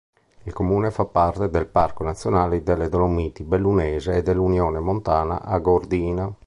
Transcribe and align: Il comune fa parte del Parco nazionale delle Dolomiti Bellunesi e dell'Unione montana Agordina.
Il 0.45 0.51
comune 0.53 0.89
fa 0.89 1.05
parte 1.05 1.47
del 1.51 1.67
Parco 1.67 2.03
nazionale 2.03 2.63
delle 2.63 2.89
Dolomiti 2.89 3.43
Bellunesi 3.43 4.09
e 4.09 4.23
dell'Unione 4.23 4.79
montana 4.79 5.43
Agordina. 5.43 6.27